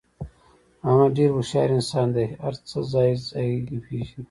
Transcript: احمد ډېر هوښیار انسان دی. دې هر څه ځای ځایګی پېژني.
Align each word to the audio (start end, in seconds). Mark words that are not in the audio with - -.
احمد 0.87 1.11
ډېر 1.17 1.29
هوښیار 1.35 1.69
انسان 1.77 2.07
دی. 2.09 2.13
دې 2.15 2.25
هر 2.43 2.53
څه 2.67 2.77
ځای 2.93 3.09
ځایګی 3.29 3.77
پېژني. 3.85 4.19